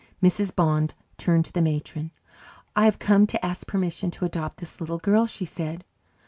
[0.19, 0.55] Mrs.
[0.55, 2.09] Bond turned to the matron.
[2.75, 5.85] "I have come to ask permission to adopt this little girl," she said.